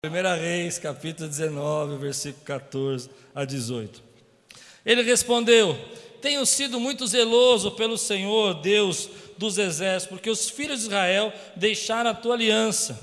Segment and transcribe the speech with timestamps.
[0.00, 4.00] Primeira Reis, capítulo 19, versículo 14 a 18.
[4.86, 5.76] Ele respondeu:
[6.22, 12.10] Tenho sido muito zeloso pelo Senhor, Deus dos exércitos, porque os filhos de Israel deixaram
[12.10, 12.96] a tua aliança.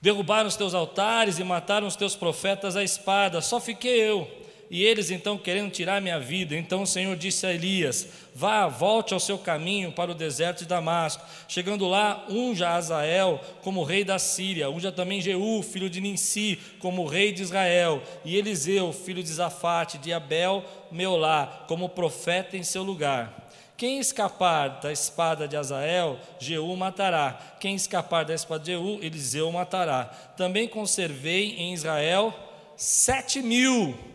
[0.00, 4.39] Derrubaram os teus altares e mataram os teus profetas à espada, só fiquei eu
[4.70, 6.56] e eles então querendo tirar minha vida.
[6.56, 10.66] Então o Senhor disse a Elias: Vá, volte ao seu caminho para o deserto de
[10.66, 11.26] Damasco.
[11.48, 17.04] Chegando lá, unja Azael como rei da Síria, unja também Jeú, filho de Ninsi, como
[17.04, 22.84] rei de Israel, e Eliseu, filho de Zafate, de Abel, Meolá, como profeta em seu
[22.84, 23.48] lugar.
[23.76, 27.56] Quem escapar da espada de Azael, Jeú matará.
[27.58, 30.04] Quem escapar da espada de Jeú, Eliseu matará.
[30.36, 32.32] Também conservei em Israel
[32.76, 34.09] sete mil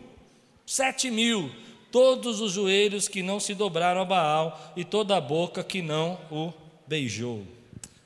[0.66, 1.54] Sete mil,
[1.92, 6.20] todos os joelhos que não se dobraram a Baal e toda a boca que não
[6.30, 6.52] o
[6.86, 7.46] beijou.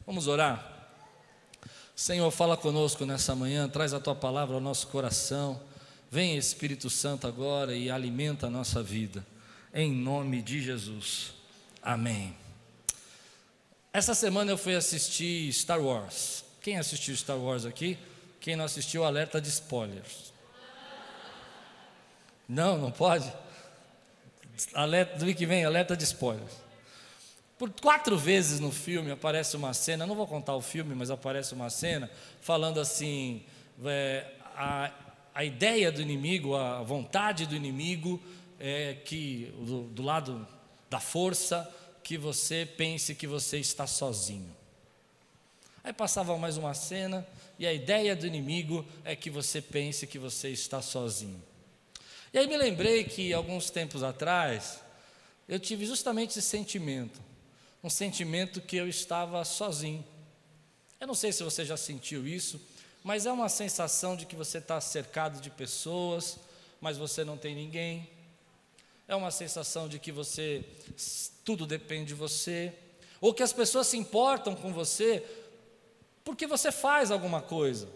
[0.06, 0.66] Vamos orar?
[1.96, 5.60] Senhor, fala conosco nessa manhã, traz a tua palavra ao nosso coração.
[6.10, 9.24] Vem Espírito Santo agora e alimenta a nossa vida.
[9.72, 11.32] Em nome de Jesus.
[11.82, 12.34] Amém.
[13.92, 16.44] Essa semana eu fui assistir Star Wars.
[16.60, 17.96] Quem assistiu Star Wars aqui?
[18.40, 20.29] Quem não assistiu, alerta de spoilers.
[22.50, 23.32] Não, não pode.
[24.74, 26.50] Alerta, do que vem, alerta de spoilers.
[27.56, 31.54] Por quatro vezes no filme aparece uma cena, não vou contar o filme, mas aparece
[31.54, 33.44] uma cena falando assim:
[33.84, 34.90] é, a,
[35.32, 38.20] a ideia do inimigo, a vontade do inimigo
[38.58, 40.44] é que, do, do lado
[40.90, 44.50] da força, que você pense que você está sozinho.
[45.84, 47.24] Aí passava mais uma cena,
[47.60, 51.49] e a ideia do inimigo é que você pense que você está sozinho.
[52.32, 54.80] E aí me lembrei que alguns tempos atrás
[55.48, 57.20] eu tive justamente esse sentimento,
[57.82, 60.04] um sentimento que eu estava sozinho.
[61.00, 62.60] Eu não sei se você já sentiu isso,
[63.02, 66.38] mas é uma sensação de que você está cercado de pessoas,
[66.80, 68.08] mas você não tem ninguém.
[69.08, 70.64] É uma sensação de que você
[71.44, 72.72] tudo depende de você,
[73.20, 75.24] ou que as pessoas se importam com você
[76.24, 77.88] porque você faz alguma coisa.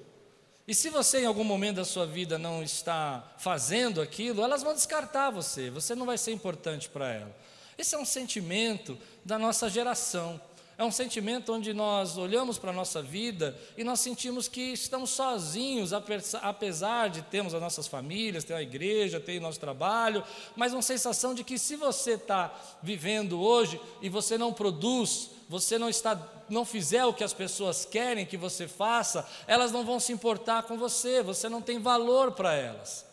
[0.66, 4.72] E se você em algum momento da sua vida não está fazendo aquilo, elas vão
[4.72, 7.36] descartar você, você não vai ser importante para ela.
[7.76, 10.40] Esse é um sentimento da nossa geração.
[10.76, 15.10] É um sentimento onde nós olhamos para a nossa vida e nós sentimos que estamos
[15.10, 20.24] sozinhos, apesar de termos as nossas famílias, ter a igreja, ter o nosso trabalho,
[20.56, 25.78] mas uma sensação de que se você está vivendo hoje e você não produz, você
[25.78, 26.18] não está,
[26.48, 30.62] não fizer o que as pessoas querem que você faça, elas não vão se importar
[30.64, 33.04] com você, você não tem valor para elas.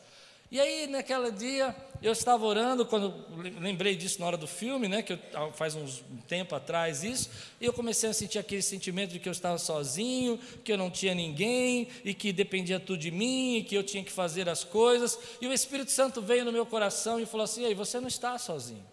[0.52, 3.14] E aí, naquele dia, eu estava orando, quando
[3.58, 5.20] lembrei disso na hora do filme, né, que eu,
[5.54, 9.30] faz uns, um tempo atrás isso, e eu comecei a sentir aquele sentimento de que
[9.30, 13.64] eu estava sozinho, que eu não tinha ninguém, e que dependia tudo de mim, e
[13.64, 17.18] que eu tinha que fazer as coisas, e o Espírito Santo veio no meu coração
[17.18, 18.86] e falou assim: Ei, você não está sozinho,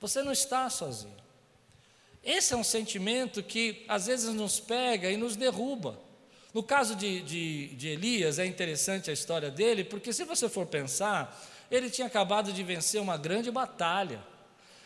[0.00, 1.27] você não está sozinho.
[2.28, 5.98] Esse é um sentimento que às vezes nos pega e nos derruba.
[6.52, 10.66] No caso de, de, de, Elias, é interessante a história dele, porque se você for
[10.66, 14.20] pensar, ele tinha acabado de vencer uma grande batalha.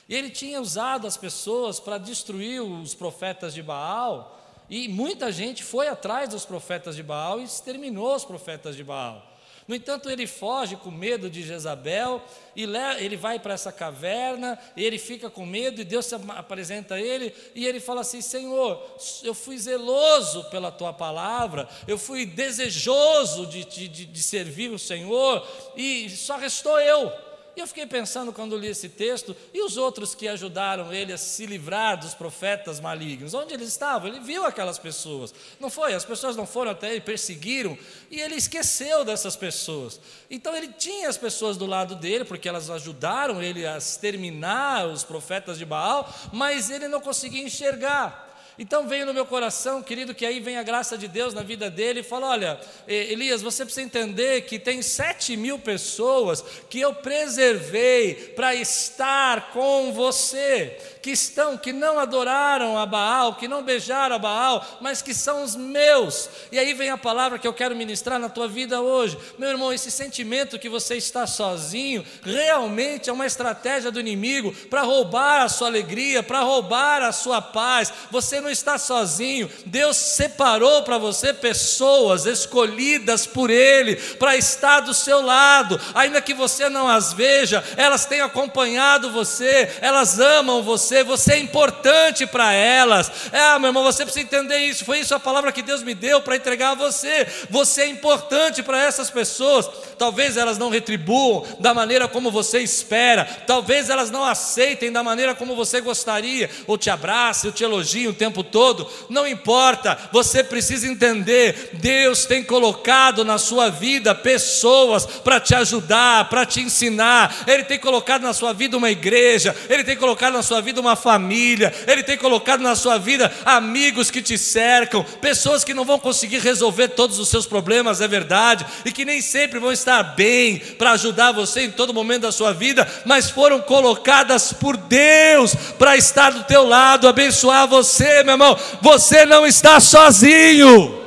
[0.08, 5.64] E ele tinha usado as pessoas para destruir os profetas de Baal, e muita gente
[5.64, 9.31] foi atrás dos profetas de Baal e exterminou os profetas de Baal.
[9.66, 12.22] No entanto, ele foge com medo de Jezabel,
[12.56, 12.66] e
[12.98, 17.00] ele vai para essa caverna, e ele fica com medo, e Deus se apresenta a
[17.00, 23.46] ele, e ele fala assim: Senhor, eu fui zeloso pela tua palavra, eu fui desejoso
[23.46, 25.46] de, de, de servir o Senhor,
[25.76, 27.31] e só restou eu.
[27.54, 31.18] E eu fiquei pensando quando li esse texto, e os outros que ajudaram ele a
[31.18, 33.34] se livrar dos profetas malignos?
[33.34, 34.08] Onde eles estavam?
[34.08, 35.34] Ele viu aquelas pessoas.
[35.60, 35.92] Não foi?
[35.92, 37.76] As pessoas não foram até ele, perseguiram,
[38.10, 40.00] e ele esqueceu dessas pessoas.
[40.30, 45.04] Então ele tinha as pessoas do lado dele, porque elas ajudaram ele a exterminar os
[45.04, 48.31] profetas de Baal, mas ele não conseguia enxergar.
[48.58, 51.70] Então veio no meu coração, querido, que aí vem a graça de Deus na vida
[51.70, 56.94] dele e fala: olha, Elias, você precisa entender que tem sete mil pessoas que eu
[56.94, 64.16] preservei para estar com você, que estão, que não adoraram a Baal, que não beijaram
[64.16, 66.28] a Baal, mas que são os meus.
[66.50, 69.72] E aí vem a palavra que eu quero ministrar na tua vida hoje, meu irmão.
[69.72, 75.48] Esse sentimento que você está sozinho, realmente é uma estratégia do inimigo para roubar a
[75.48, 77.90] sua alegria, para roubar a sua paz.
[78.10, 79.50] Você não está sozinho.
[79.64, 86.34] Deus separou para você pessoas escolhidas por Ele para estar do seu lado, ainda que
[86.34, 92.52] você não as veja, elas têm acompanhado você, elas amam você, você é importante para
[92.52, 93.10] elas.
[93.32, 94.84] É, meu irmão, você precisa entender isso.
[94.84, 97.26] Foi isso a palavra que Deus me deu para entregar a você.
[97.50, 99.68] Você é importante para essas pessoas.
[99.98, 105.34] Talvez elas não retribuam da maneira como você espera, talvez elas não aceitem da maneira
[105.34, 108.88] como você gostaria, ou te abracem, ou te elogiem o tempo todo.
[109.08, 116.28] Não importa, você precisa entender: Deus tem colocado na sua vida pessoas para te ajudar,
[116.28, 117.42] para te ensinar.
[117.48, 120.94] Ele tem colocado na sua vida uma igreja, Ele tem colocado na sua vida uma
[120.94, 125.98] família, Ele tem colocado na sua vida amigos que te cercam, pessoas que não vão
[125.98, 130.58] conseguir resolver todos os seus problemas, é verdade, e que nem sempre vão estar bem
[130.78, 135.96] para ajudar você em todo momento da sua vida, mas foram colocadas por Deus para
[135.96, 138.58] estar do teu lado, abençoar você, meu irmão.
[138.80, 141.00] Você não está sozinho.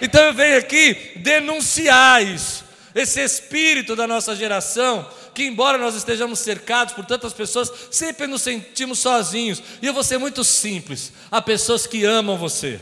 [0.00, 2.64] Então eu venho aqui denunciar isso,
[2.94, 5.06] esse espírito da nossa geração
[5.38, 9.62] que embora nós estejamos cercados por tantas pessoas, sempre nos sentimos sozinhos.
[9.80, 12.80] E eu vou ser muito simples: há pessoas que amam você,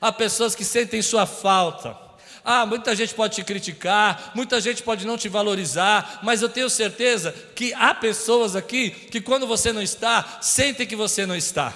[0.00, 1.96] há pessoas que sentem sua falta.
[2.44, 6.70] Ah, muita gente pode te criticar, muita gente pode não te valorizar, mas eu tenho
[6.70, 11.74] certeza que há pessoas aqui que, quando você não está, sentem que você não está,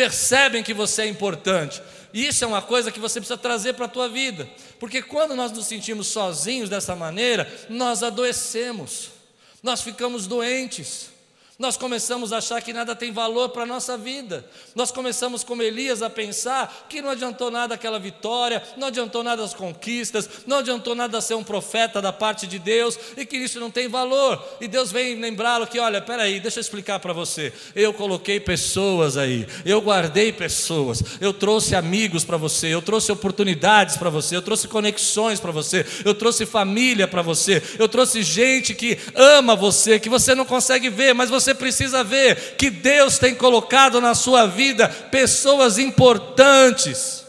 [0.00, 1.82] percebem que você é importante.
[2.12, 4.48] Isso é uma coisa que você precisa trazer para a tua vida,
[4.78, 9.20] porque quando nós nos sentimos sozinhos dessa maneira, nós adoecemos
[9.62, 11.10] nós ficamos doentes.
[11.60, 14.42] Nós começamos a achar que nada tem valor para a nossa vida.
[14.74, 19.44] Nós começamos, como Elias, a pensar que não adiantou nada aquela vitória, não adiantou nada
[19.44, 23.60] as conquistas, não adiantou nada ser um profeta da parte de Deus e que isso
[23.60, 24.42] não tem valor.
[24.58, 27.52] E Deus vem lembrá-lo que, olha, peraí, deixa eu explicar para você.
[27.76, 33.98] Eu coloquei pessoas aí, eu guardei pessoas, eu trouxe amigos para você, eu trouxe oportunidades
[33.98, 38.74] para você, eu trouxe conexões para você, eu trouxe família para você, eu trouxe gente
[38.74, 43.18] que ama você, que você não consegue ver, mas você você precisa ver que Deus
[43.18, 47.24] tem colocado na sua vida pessoas importantes.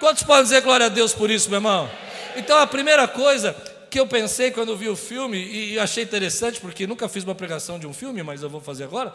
[0.00, 1.90] Quantos podem dizer glória a Deus por isso, meu irmão?
[2.36, 3.54] Então a primeira coisa
[3.88, 7.78] que eu pensei quando vi o filme, e achei interessante, porque nunca fiz uma pregação
[7.78, 9.14] de um filme, mas eu vou fazer agora,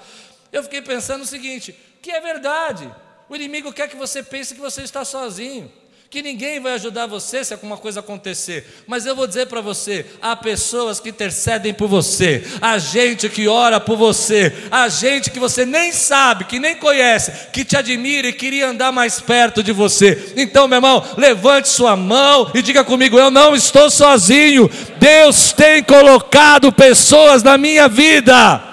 [0.54, 2.90] eu fiquei pensando o seguinte: que é verdade,
[3.28, 5.70] o inimigo quer que você pense que você está sozinho
[6.10, 8.66] que ninguém vai ajudar você se alguma coisa acontecer.
[8.88, 13.48] Mas eu vou dizer para você: há pessoas que intercedem por você, há gente que
[13.48, 18.28] ora por você, há gente que você nem sabe, que nem conhece, que te admira
[18.28, 20.34] e queria andar mais perto de você.
[20.36, 24.68] Então, meu irmão, levante sua mão e diga comigo: eu não estou sozinho.
[24.98, 28.64] Deus tem colocado pessoas na minha vida.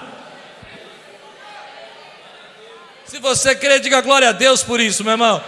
[3.05, 5.39] Se você crê, diga glória a Deus por isso, meu irmão.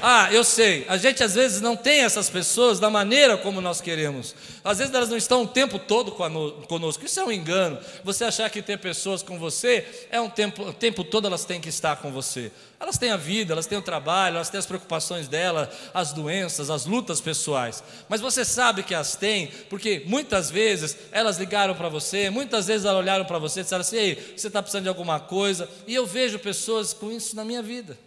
[0.00, 0.84] Ah, eu sei.
[0.88, 4.34] A gente às vezes não tem essas pessoas da maneira como nós queremos.
[4.62, 7.04] Às vezes elas não estão o tempo todo conosco.
[7.04, 7.78] Isso é um engano.
[8.04, 11.60] Você achar que ter pessoas com você é um tempo, o tempo todo elas têm
[11.60, 12.52] que estar com você.
[12.80, 16.70] Elas têm a vida, elas têm o trabalho, elas têm as preocupações dela, as doenças,
[16.70, 17.82] as lutas pessoais.
[18.08, 22.86] Mas você sabe que as têm, porque muitas vezes elas ligaram para você, muitas vezes
[22.86, 25.68] elas olharam para você e disseram assim: Ei, você está precisando de alguma coisa.
[25.88, 27.98] E eu vejo pessoas com isso na minha vida.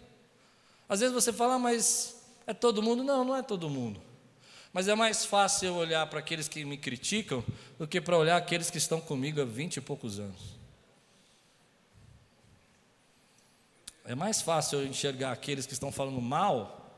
[0.92, 3.02] Às vezes você fala, ah, mas é todo mundo?
[3.02, 3.98] Não, não é todo mundo.
[4.74, 7.42] Mas é mais fácil eu olhar para aqueles que me criticam
[7.78, 10.58] do que para olhar aqueles que estão comigo há vinte e poucos anos.
[14.04, 16.94] É mais fácil eu enxergar aqueles que estão falando mal,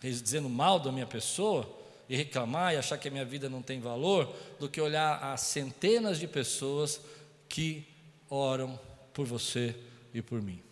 [0.00, 1.68] dizendo mal da minha pessoa,
[2.08, 5.42] e reclamar e achar que a minha vida não tem valor, do que olhar as
[5.42, 6.98] centenas de pessoas
[7.46, 7.86] que
[8.30, 8.80] oram
[9.12, 9.76] por você
[10.14, 10.66] e por mim.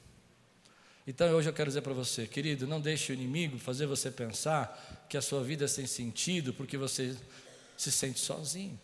[1.06, 5.06] Então hoje eu quero dizer para você, querido, não deixe o inimigo fazer você pensar
[5.08, 7.16] que a sua vida é sem sentido porque você
[7.76, 8.78] se sente sozinho.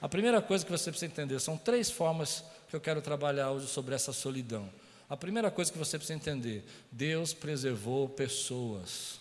[0.00, 3.68] A primeira coisa que você precisa entender são três formas que eu quero trabalhar hoje
[3.68, 4.68] sobre essa solidão.
[5.08, 9.20] A primeira coisa que você precisa entender: Deus preservou pessoas.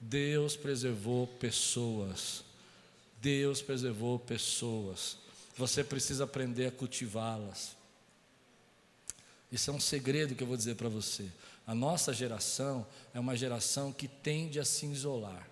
[0.00, 2.42] Deus preservou pessoas.
[3.20, 5.18] Deus preservou pessoas.
[5.56, 7.76] Você precisa aprender a cultivá-las.
[9.56, 11.32] Isso é um segredo que eu vou dizer para você.
[11.66, 15.48] A nossa geração é uma geração que tende a se isolar.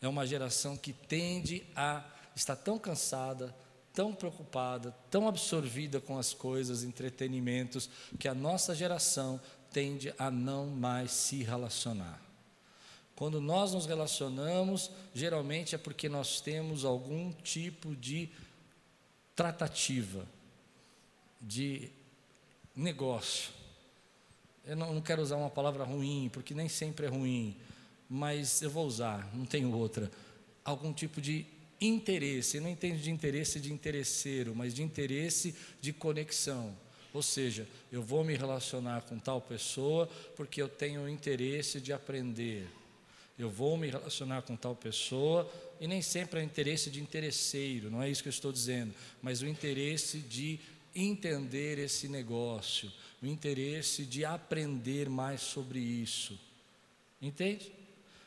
[0.00, 2.04] É uma geração que tende a
[2.36, 3.52] estar tão cansada,
[3.92, 9.40] tão preocupada, tão absorvida com as coisas, entretenimentos, que a nossa geração
[9.72, 12.22] tende a não mais se relacionar.
[13.16, 18.30] Quando nós nos relacionamos, geralmente é porque nós temos algum tipo de
[19.34, 20.24] tratativa,
[21.40, 21.90] de
[22.74, 23.50] negócio.
[24.64, 27.56] eu não, não quero usar uma palavra ruim, porque nem sempre é ruim,
[28.08, 30.10] mas eu vou usar, não tenho outra.
[30.64, 31.46] Algum tipo de
[31.80, 36.76] interesse, eu não entendo de interesse de interesseiro, mas de interesse de conexão.
[37.12, 42.66] Ou seja, eu vou me relacionar com tal pessoa porque eu tenho interesse de aprender.
[43.38, 45.50] Eu vou me relacionar com tal pessoa
[45.80, 49.42] e nem sempre é interesse de interesseiro, não é isso que eu estou dizendo, mas
[49.42, 50.60] o interesse de
[50.94, 56.38] entender esse negócio, o interesse de aprender mais sobre isso.
[57.20, 57.72] Entende?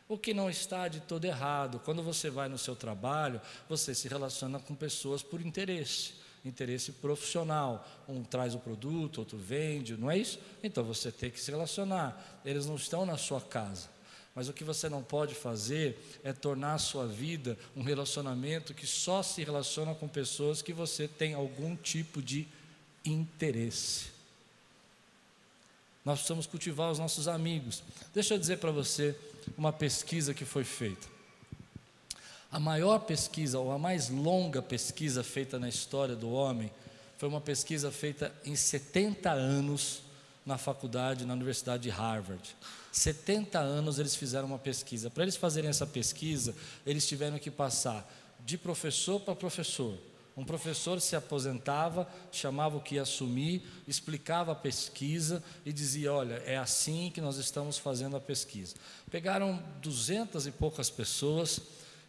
[0.07, 1.81] O que não está de todo errado.
[1.83, 7.87] Quando você vai no seu trabalho, você se relaciona com pessoas por interesse, interesse profissional.
[8.07, 10.39] Um traz o produto, outro vende, não é isso?
[10.63, 12.41] Então você tem que se relacionar.
[12.45, 13.94] Eles não estão na sua casa.
[14.35, 18.85] Mas o que você não pode fazer é tornar a sua vida um relacionamento que
[18.85, 22.45] só se relaciona com pessoas que você tem algum tipo de
[23.05, 24.07] interesse.
[26.03, 27.81] Nós precisamos cultivar os nossos amigos.
[28.13, 29.15] Deixa eu dizer para você
[29.57, 31.07] uma pesquisa que foi feita.
[32.51, 36.69] A maior pesquisa, ou a mais longa pesquisa feita na história do homem,
[37.17, 40.01] foi uma pesquisa feita em 70 anos
[40.45, 42.55] na faculdade, na Universidade de Harvard.
[42.91, 45.09] 70 anos eles fizeram uma pesquisa.
[45.09, 48.09] Para eles fazerem essa pesquisa, eles tiveram que passar
[48.45, 49.97] de professor para professor.
[50.37, 56.35] Um professor se aposentava, chamava o que ia assumir, explicava a pesquisa e dizia: Olha,
[56.45, 58.75] é assim que nós estamos fazendo a pesquisa.
[59.09, 61.61] Pegaram duzentas e poucas pessoas,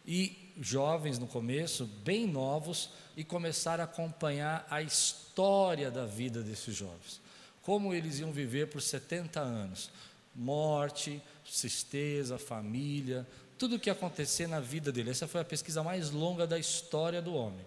[0.05, 6.75] e jovens no começo, bem novos, e começaram a acompanhar a história da vida desses
[6.75, 7.21] jovens.
[7.67, 9.89] Como eles iam viver por 70 anos.
[10.33, 15.09] Morte, tristeza, família, tudo o que ia acontecer na vida dele.
[15.09, 17.65] Essa foi a pesquisa mais longa da história do homem.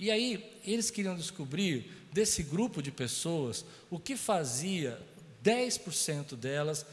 [0.00, 5.00] E aí, eles queriam descobrir desse grupo de pessoas o que fazia
[5.44, 6.84] 10% delas,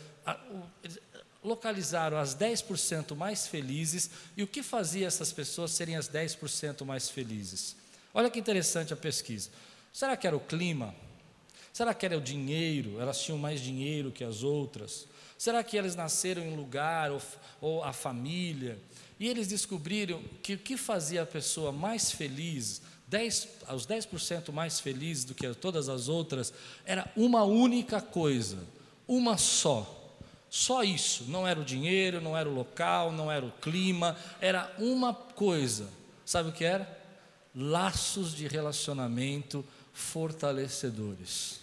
[1.44, 7.10] localizaram as 10% mais felizes e o que fazia essas pessoas serem as 10% mais
[7.10, 7.76] felizes.
[8.14, 9.50] Olha que interessante a pesquisa.
[9.92, 10.94] Será que era o clima?
[11.74, 13.02] Será que era o dinheiro?
[13.02, 15.08] Elas tinham mais dinheiro que as outras?
[15.40, 17.22] Será que elas nasceram em lugar ou,
[17.60, 18.78] ou a família?
[19.20, 24.80] E eles descobriram que o que fazia a pessoa mais feliz 10, os 10% mais
[24.80, 26.54] felizes do que todas as outras,
[26.86, 28.60] era uma única coisa,
[29.08, 30.00] uma só.
[30.50, 34.72] Só isso, não era o dinheiro, não era o local, não era o clima, era
[34.78, 35.90] uma coisa.
[36.24, 36.88] Sabe o que era?
[37.56, 41.63] Laços de relacionamento fortalecedores.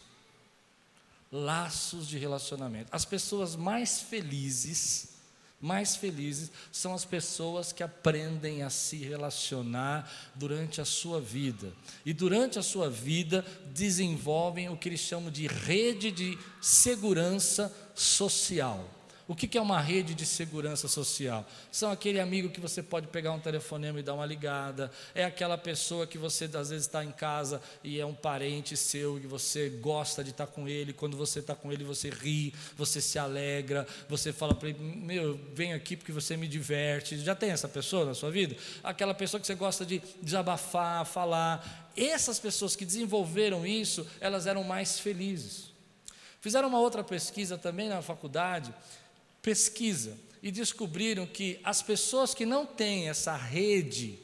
[1.31, 2.89] Laços de relacionamento.
[2.91, 5.11] As pessoas mais felizes
[5.61, 11.71] mais felizes são as pessoas que aprendem a se relacionar durante a sua vida.
[12.05, 19.00] E durante a sua vida desenvolvem o que eles chamam de rede de segurança social.
[19.31, 21.47] O que é uma rede de segurança social?
[21.71, 25.57] São aquele amigo que você pode pegar um telefonema e dar uma ligada, é aquela
[25.57, 29.69] pessoa que você às vezes está em casa e é um parente seu e você
[29.69, 33.87] gosta de estar com ele, quando você está com ele você ri, você se alegra,
[34.09, 37.17] você fala para ele, meu, venho aqui porque você me diverte.
[37.21, 38.57] Já tem essa pessoa na sua vida?
[38.83, 41.93] Aquela pessoa que você gosta de desabafar, falar.
[41.97, 45.71] Essas pessoas que desenvolveram isso, elas eram mais felizes.
[46.41, 48.75] Fizeram uma outra pesquisa também na faculdade
[49.43, 54.19] pesquisa e descobriram que as pessoas que não têm essa rede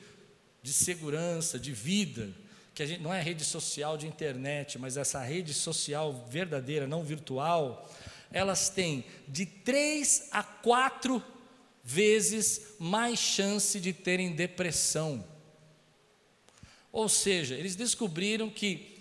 [0.63, 2.33] de segurança, de vida,
[2.75, 7.03] que a gente, não é rede social de internet, mas essa rede social verdadeira, não
[7.03, 7.91] virtual,
[8.31, 11.23] elas têm de três a quatro
[11.83, 15.25] vezes mais chance de terem depressão.
[16.91, 18.96] Ou seja, eles descobriram que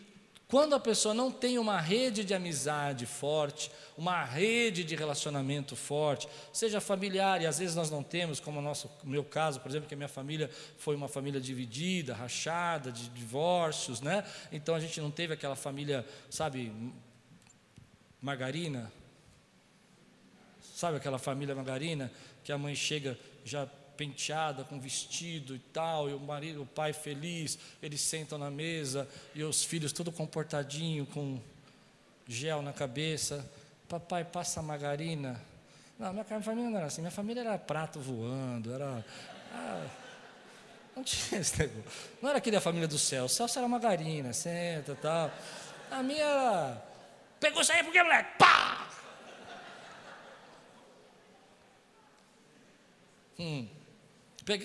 [0.47, 6.27] quando a pessoa não tem uma rede de amizade forte, uma rede de relacionamento forte,
[6.53, 9.69] seja familiar, e às vezes nós não temos, como o nosso, no meu caso, por
[9.69, 14.23] exemplo, que a minha família foi uma família dividida, rachada, de divórcios, né?
[14.51, 16.71] Então a gente não teve aquela família, sabe,
[18.21, 18.91] margarina,
[20.61, 22.11] sabe aquela família margarina
[22.43, 26.93] que a mãe chega já penteada, com vestido e tal, e o marido, o pai
[26.93, 31.39] feliz, eles sentam na mesa e os filhos tudo comportadinho, com
[32.27, 33.49] gel na cabeça.
[33.87, 35.39] Papai, passa margarina.
[35.97, 39.05] Não, minha família não era assim, minha família era prato voando, era.
[39.53, 39.87] Ah,
[40.95, 41.83] não tinha esse negócio.
[42.21, 43.25] Não era aquele da família do céu.
[43.25, 45.31] O Celso era margarina, senta e tal.
[45.91, 46.83] A minha era.
[47.39, 48.37] Pegou isso aí porque, moleque?
[48.37, 48.87] Pá!
[53.37, 53.67] Hum.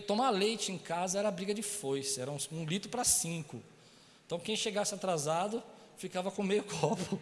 [0.07, 3.63] Tomar leite em casa era briga de foice, era um, um litro para cinco.
[4.27, 5.63] Então quem chegasse atrasado
[5.97, 7.19] ficava com meio copo.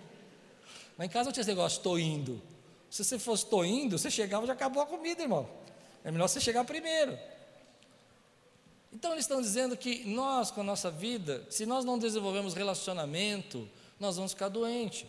[0.98, 2.42] Lá em casa não tinha esse negócio, estou indo.
[2.90, 5.48] Se você fosse estou indo, você chegava já acabou a comida, irmão.
[6.02, 7.16] É melhor você chegar primeiro.
[8.92, 13.68] Então eles estão dizendo que nós, com a nossa vida, se nós não desenvolvemos relacionamento,
[14.00, 15.06] nós vamos ficar doentes.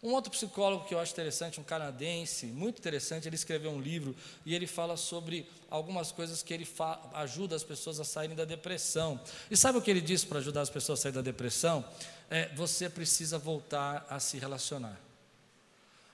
[0.00, 4.14] Um outro psicólogo que eu acho interessante, um canadense, muito interessante, ele escreveu um livro
[4.46, 6.68] e ele fala sobre algumas coisas que ele
[7.14, 9.20] ajuda as pessoas a saírem da depressão.
[9.50, 11.84] E sabe o que ele diz para ajudar as pessoas a sair da depressão?
[12.30, 15.07] É, você precisa voltar a se relacionar.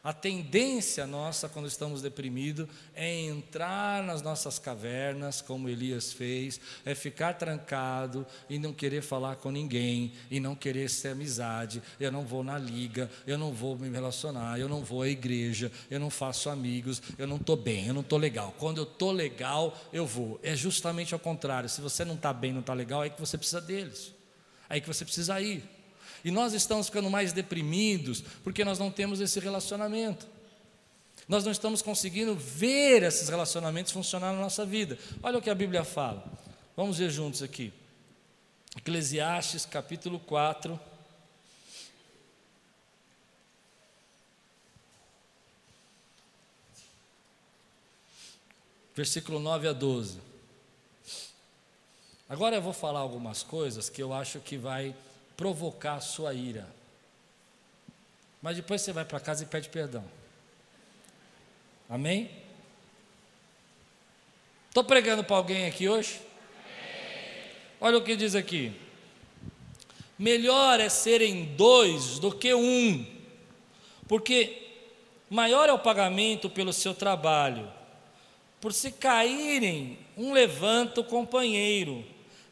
[0.04, 6.94] A tendência nossa, quando estamos deprimidos, é entrar nas nossas cavernas, como Elias fez, é
[6.94, 11.82] ficar trancado e não querer falar com ninguém, e não querer ser amizade.
[11.99, 15.73] Eu não vou na liga, eu não vou me relacionar, eu não vou à igreja,
[15.90, 18.54] eu não faço amigos, eu não estou bem, eu não estou legal.
[18.58, 20.38] Quando eu estou legal, eu vou.
[20.42, 21.66] É justamente ao contrário.
[21.70, 24.12] Se você não está bem, não está legal, é que você precisa deles.
[24.68, 25.74] É que você precisa ir.
[26.25, 30.26] E nós estamos ficando mais deprimidos porque nós não temos esse relacionamento.
[31.28, 34.99] Nós não estamos conseguindo ver esses relacionamentos funcionar na nossa vida.
[35.23, 36.25] Olha o que a Bíblia fala.
[36.75, 37.73] Vamos ver juntos aqui.
[38.76, 40.81] Eclesiastes capítulo 4.
[48.95, 50.21] Versículo 9 a 12.
[52.28, 54.95] Agora eu vou falar algumas coisas que eu acho que vai
[55.36, 56.66] provocar a sua ira.
[58.40, 60.04] Mas depois você vai para casa e pede perdão.
[61.88, 62.30] Amém?
[64.68, 66.20] Estou pregando para alguém aqui hoje?
[67.80, 68.72] Olha o que diz aqui.
[70.18, 73.04] Melhor é serem dois do que um,
[74.08, 74.72] porque
[75.28, 77.70] maior é o pagamento pelo seu trabalho.
[78.60, 82.04] Por se caírem, um levanta o companheiro,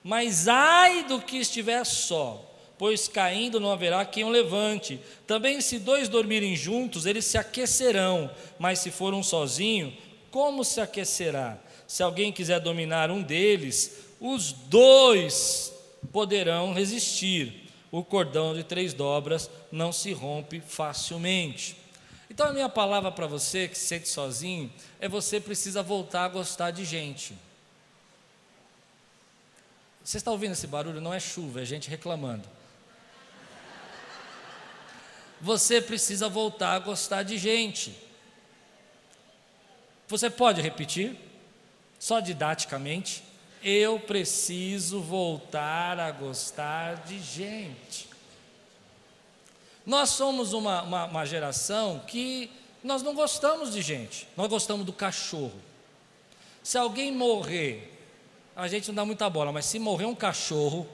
[0.03, 2.52] mas ai do que estiver só
[2.83, 4.99] pois caindo não haverá quem o levante.
[5.25, 9.97] Também, se dois dormirem juntos, eles se aquecerão, mas se for um sozinho,
[10.33, 11.59] como se aquecerá?
[11.87, 15.73] Se alguém quiser dominar um deles, os dois
[16.11, 17.71] poderão resistir.
[17.89, 21.77] O cordão de três dobras não se rompe facilmente.
[22.29, 26.29] Então, a minha palavra para você que se sente sozinho é você precisa voltar a
[26.31, 27.33] gostar de gente.
[30.03, 31.01] Você está ouvindo esse barulho?
[31.01, 32.61] Não é chuva, é gente reclamando
[35.43, 37.93] você precisa voltar a gostar de gente.
[40.07, 41.17] Você pode repetir?
[41.99, 43.25] Só didaticamente.
[43.61, 48.09] Eu preciso voltar a gostar de gente.
[49.85, 52.49] Nós somos uma, uma, uma, geração que
[52.85, 55.61] nós não gostamos de gente, nós gostamos do cachorro.
[56.63, 57.93] Se alguém morrer,
[58.55, 60.87] a gente não dá muita bola, mas se morrer um cachorro,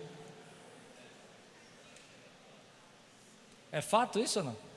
[3.71, 4.69] É fato isso ou não?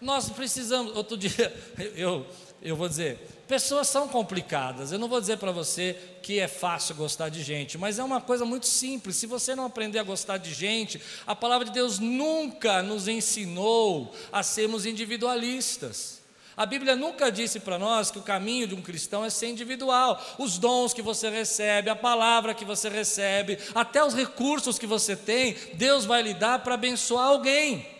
[0.00, 1.54] Nós precisamos, outro dia,
[1.94, 2.26] eu,
[2.62, 4.92] eu vou dizer, pessoas são complicadas.
[4.92, 8.20] Eu não vou dizer para você que é fácil gostar de gente, mas é uma
[8.20, 9.16] coisa muito simples.
[9.16, 14.14] Se você não aprender a gostar de gente, a palavra de Deus nunca nos ensinou
[14.30, 16.16] a sermos individualistas.
[16.56, 20.18] A Bíblia nunca disse para nós que o caminho de um cristão é ser individual.
[20.38, 25.14] Os dons que você recebe, a palavra que você recebe, até os recursos que você
[25.14, 27.95] tem, Deus vai lhe dar para abençoar alguém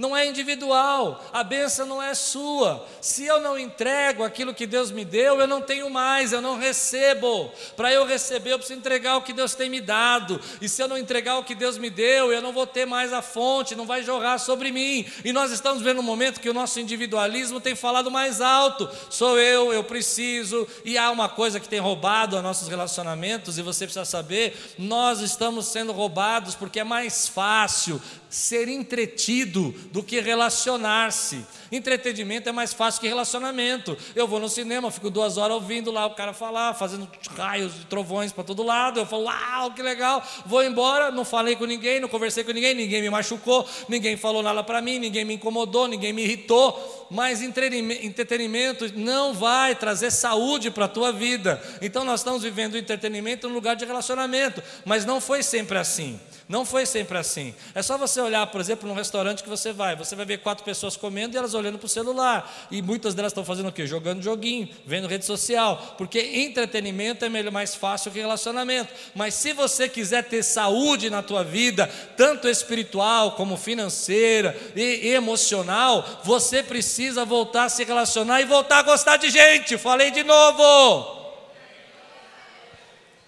[0.00, 2.86] não é individual, a benção não é sua.
[3.02, 6.56] Se eu não entrego aquilo que Deus me deu, eu não tenho mais, eu não
[6.56, 7.52] recebo.
[7.76, 10.40] Para eu receber, eu preciso entregar o que Deus tem me dado.
[10.58, 13.12] E se eu não entregar o que Deus me deu, eu não vou ter mais
[13.12, 15.04] a fonte, não vai jorrar sobre mim.
[15.22, 18.88] E nós estamos vendo um momento que o nosso individualismo tem falado mais alto.
[19.10, 20.66] Sou eu, eu preciso.
[20.82, 25.20] E há uma coisa que tem roubado a nossos relacionamentos, e você precisa saber: nós
[25.20, 28.00] estamos sendo roubados porque é mais fácil
[28.30, 31.44] ser entretido do que relacionar-se.
[31.72, 33.98] Entretenimento é mais fácil que relacionamento.
[34.14, 37.86] Eu vou no cinema, fico duas horas ouvindo lá o cara falar, fazendo raios e
[37.86, 39.00] trovões para todo lado.
[39.00, 40.24] Eu falo, uau, que legal.
[40.46, 44.42] Vou embora, não falei com ninguém, não conversei com ninguém, ninguém me machucou, ninguém falou
[44.42, 47.08] nada para mim, ninguém me incomodou, ninguém me irritou.
[47.10, 51.60] Mas entretenimento não vai trazer saúde para a tua vida.
[51.82, 56.20] Então nós estamos vivendo entretenimento no lugar de relacionamento, mas não foi sempre assim.
[56.50, 57.54] Não foi sempre assim.
[57.76, 59.94] É só você olhar, por exemplo, num restaurante que você vai.
[59.94, 62.66] Você vai ver quatro pessoas comendo e elas olhando para o celular.
[62.72, 63.86] E muitas delas estão fazendo o quê?
[63.86, 65.94] Jogando joguinho, vendo rede social.
[65.96, 68.92] Porque entretenimento é melhor, mais fácil que relacionamento.
[69.14, 71.86] Mas se você quiser ter saúde na tua vida,
[72.16, 78.82] tanto espiritual como financeira e, emocional, você precisa voltar a se relacionar e voltar a
[78.82, 79.78] gostar de gente.
[79.78, 81.16] Falei de novo.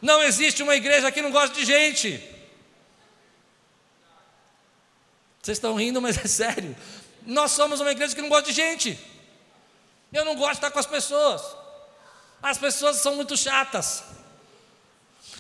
[0.01, 2.32] Não existe uma igreja que não gosta de gente.
[5.43, 6.77] Vocês estão rindo, mas é sério.
[7.27, 8.97] Nós somos uma igreja que não gosta de gente.
[10.13, 11.43] Eu não gosto de estar com as pessoas.
[12.41, 14.05] As pessoas são muito chatas.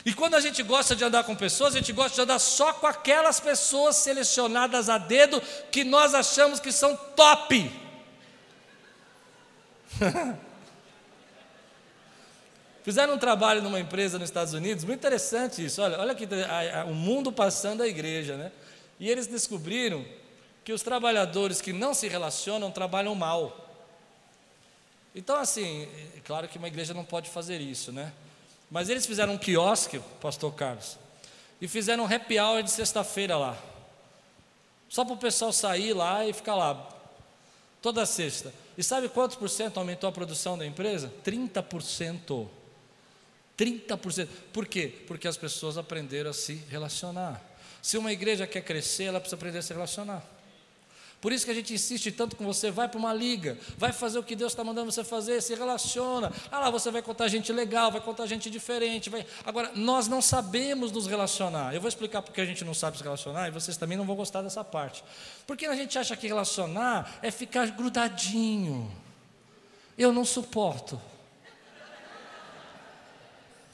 [0.04, 2.72] E quando a gente gosta de andar com pessoas, a gente gosta de andar só
[2.72, 7.70] com aquelas pessoas selecionadas a dedo que nós achamos que são top.
[12.82, 15.80] Fizeram um trabalho numa empresa nos Estados Unidos, muito interessante isso.
[15.80, 16.28] Olha, olha aqui,
[16.88, 18.50] o mundo passando a igreja, né?
[19.02, 20.04] E eles descobriram
[20.62, 23.68] que os trabalhadores que não se relacionam trabalham mal.
[25.12, 28.12] Então, assim, é claro que uma igreja não pode fazer isso, né?
[28.70, 30.98] Mas eles fizeram um quiosque, pastor Carlos,
[31.60, 33.58] e fizeram um happy hour de sexta-feira lá.
[34.88, 36.88] Só para o pessoal sair lá e ficar lá,
[37.82, 38.54] toda sexta.
[38.78, 41.12] E sabe quantos por cento aumentou a produção da empresa?
[41.24, 42.46] 30%.
[43.58, 44.28] 30%.
[44.52, 44.94] Por quê?
[45.08, 47.51] Porque as pessoas aprenderam a se relacionar.
[47.82, 50.22] Se uma igreja quer crescer, ela precisa aprender a se relacionar.
[51.20, 54.18] Por isso que a gente insiste tanto com você, vai para uma liga, vai fazer
[54.18, 56.32] o que Deus está mandando você fazer, se relaciona.
[56.50, 59.08] Ah lá, você vai contar gente legal, vai contar gente diferente.
[59.08, 59.24] Vai...
[59.44, 61.72] Agora, nós não sabemos nos relacionar.
[61.74, 64.16] Eu vou explicar porque a gente não sabe se relacionar e vocês também não vão
[64.16, 65.04] gostar dessa parte.
[65.46, 68.90] Porque a gente acha que relacionar é ficar grudadinho.
[69.96, 71.00] Eu não suporto.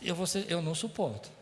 [0.02, 1.38] Eu, vou ser, eu não suporto.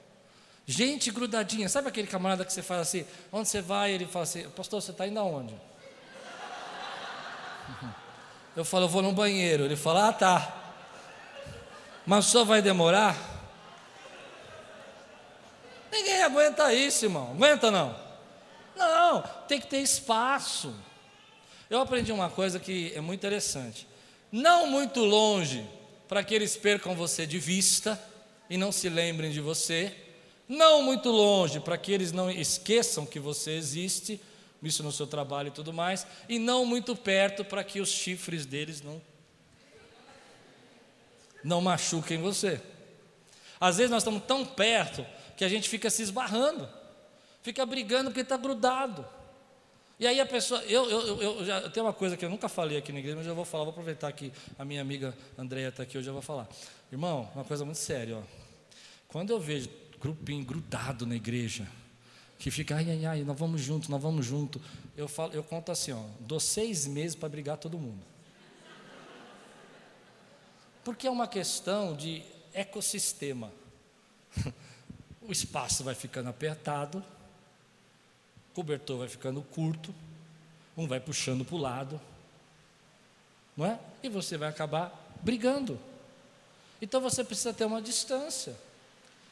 [0.69, 3.93] Gente grudadinha, sabe aquele camarada que você fala assim, onde você vai?
[3.93, 5.55] Ele fala assim, pastor, você está indo aonde?
[8.57, 9.65] Eu falo, eu vou no banheiro.
[9.65, 10.73] Ele fala, ah tá.
[12.07, 13.15] Mas só vai demorar?
[15.93, 17.33] Ninguém aguenta isso, irmão.
[17.33, 17.95] Aguenta não?
[18.75, 20.75] Não, tem que ter espaço.
[21.69, 23.87] Eu aprendi uma coisa que é muito interessante.
[24.33, 25.69] Não muito longe,
[26.09, 28.03] para que eles percam você de vista
[28.49, 29.95] e não se lembrem de você.
[30.49, 34.21] Não muito longe, para que eles não esqueçam que você existe
[34.63, 38.47] isso no seu trabalho e tudo mais, e não muito perto para que os chifres
[38.47, 39.01] deles não
[41.45, 42.61] não machuquem você.
[43.61, 45.07] Às vezes nós estamos tão perto
[45.37, 46.69] que a gente fica se esbarrando,
[47.41, 49.07] fica brigando porque está grudado.
[49.99, 52.49] E aí a pessoa, eu, eu, eu, já, eu tenho uma coisa que eu nunca
[52.49, 55.69] falei aqui na igreja, mas eu vou falar, vou aproveitar que a minha amiga Andréia
[55.69, 56.49] está aqui, hoje eu vou falar.
[56.91, 58.23] Irmão, uma coisa muito séria, ó.
[59.09, 61.67] Quando eu vejo grupinho grudado na igreja,
[62.39, 64.61] que fica, ai, ai, ai, nós vamos junto, nós vamos junto.
[64.97, 68.03] Eu, falo, eu conto assim, ó, dou seis meses para brigar todo mundo.
[70.85, 73.53] Porque é uma questão de ecossistema.
[75.29, 79.93] O espaço vai ficando apertado, o cobertor vai ficando curto,
[80.77, 82.01] um vai puxando para o lado,
[83.57, 83.81] não é?
[84.05, 85.81] E você vai acabar brigando.
[86.81, 88.57] Então você precisa ter uma distância.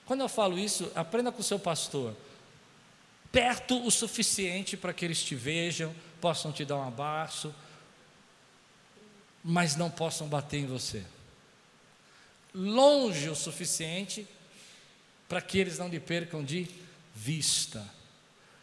[0.06, 2.14] Quando eu falo isso, aprenda com o seu pastor
[3.34, 7.52] perto o suficiente para que eles te vejam, possam te dar um abraço,
[9.42, 11.04] mas não possam bater em você.
[12.54, 14.24] Longe o suficiente
[15.28, 16.68] para que eles não lhe percam de
[17.12, 17.84] vista.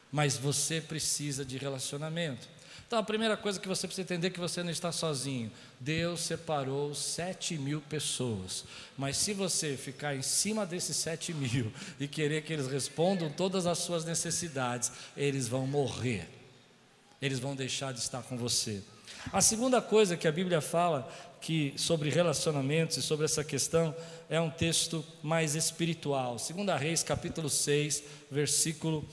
[0.10, 2.48] Mas você precisa de relacionamento.
[2.92, 5.50] Então a primeira coisa que você precisa entender é que você não está sozinho.
[5.80, 8.66] Deus separou sete mil pessoas.
[8.98, 13.66] Mas se você ficar em cima desses sete mil e querer que eles respondam todas
[13.66, 16.28] as suas necessidades, eles vão morrer.
[17.22, 18.84] Eles vão deixar de estar com você.
[19.32, 23.96] A segunda coisa que a Bíblia fala que sobre relacionamentos e sobre essa questão
[24.30, 26.38] é um texto mais espiritual.
[26.38, 29.08] Segunda Reis, capítulo 6, versículo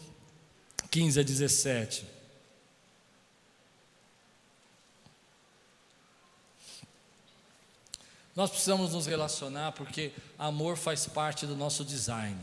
[0.90, 2.17] 15 a 17.
[8.38, 12.38] Nós precisamos nos relacionar porque amor faz parte do nosso design.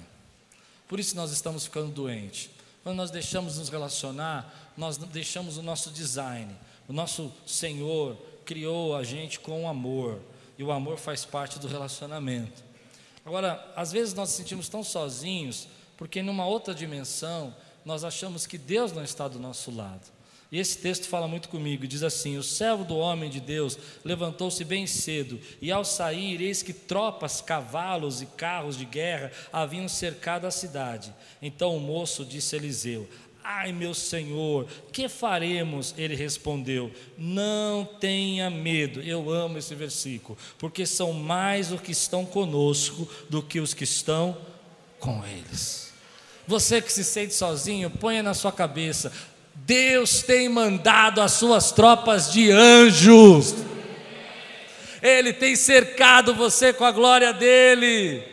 [0.90, 2.50] Por isso nós estamos ficando doentes.
[2.84, 6.54] Quando nós deixamos nos relacionar, nós deixamos o nosso design.
[6.90, 10.20] O nosso Senhor criou a gente com amor.
[10.58, 12.62] E o amor faz parte do relacionamento.
[13.26, 17.56] Agora, às vezes nós nos sentimos tão sozinhos, porque numa outra dimensão,
[17.86, 20.06] nós achamos que Deus não está do nosso lado.
[20.56, 24.64] E esse texto fala muito comigo, diz assim: O servo do homem de Deus levantou-se
[24.64, 30.48] bem cedo, e ao sair, eis que tropas, cavalos e carros de guerra haviam cercado
[30.48, 31.14] a cidade.
[31.42, 33.06] Então o moço disse a Eliseu:
[33.44, 35.94] Ai, meu senhor, que faremos?
[35.98, 39.02] Ele respondeu: Não tenha medo.
[39.02, 43.84] Eu amo esse versículo, porque são mais os que estão conosco do que os que
[43.84, 44.38] estão
[45.02, 45.94] com eles.
[46.48, 49.12] Você que se sente sozinho, ponha na sua cabeça:
[49.56, 53.56] Deus tem mandado as suas tropas de anjos.
[55.02, 58.24] Ele tem cercado você com a glória dele.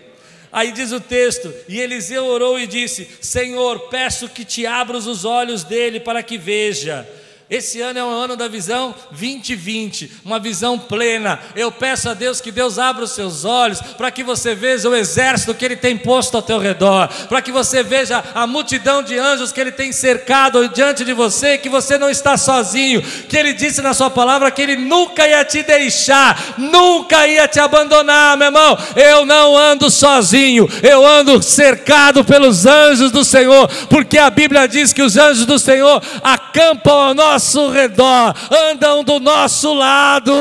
[0.50, 5.24] Aí diz o texto: E Eliseu orou e disse: Senhor, peço que te abras os
[5.24, 7.08] olhos dele para que veja.
[7.52, 11.38] Esse ano é o ano da visão 2020, uma visão plena.
[11.54, 14.96] Eu peço a Deus que Deus abra os seus olhos para que você veja o
[14.96, 19.18] exército que Ele tem posto ao teu redor, para que você veja a multidão de
[19.18, 23.52] anjos que Ele tem cercado diante de você, que você não está sozinho, que Ele
[23.52, 28.46] disse na Sua palavra que Ele nunca ia te deixar, nunca ia te abandonar, meu
[28.46, 28.78] irmão.
[28.96, 34.90] Eu não ando sozinho, eu ando cercado pelos anjos do Senhor, porque a Bíblia diz
[34.90, 38.34] que os anjos do Senhor acampam ao nosso nosso redor,
[38.70, 40.32] andam do nosso lado.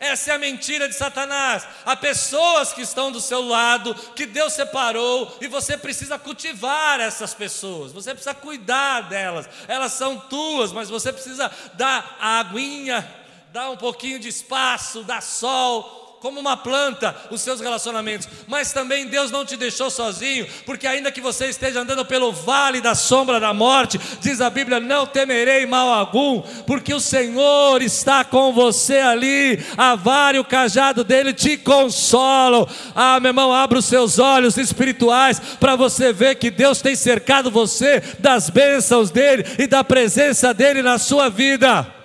[0.00, 1.66] Essa é a mentira de Satanás.
[1.84, 7.34] Há pessoas que estão do seu lado, que Deus separou, e você precisa cultivar essas
[7.34, 9.48] pessoas, você precisa cuidar delas.
[9.68, 13.06] Elas são tuas, mas você precisa dar a aguinha,
[13.52, 18.28] dar um pouquinho de espaço, dar sol, como uma planta, os seus relacionamentos.
[18.46, 22.80] Mas também Deus não te deixou sozinho, porque ainda que você esteja andando pelo vale
[22.80, 28.24] da sombra da morte, diz a Bíblia: não temerei mal algum, porque o Senhor está
[28.24, 32.68] com você ali, a vara e o cajado dele te consolam.
[32.94, 37.50] Ah, meu irmão, abra os seus olhos espirituais para você ver que Deus tem cercado
[37.50, 41.95] você das bênçãos dele e da presença dele na sua vida.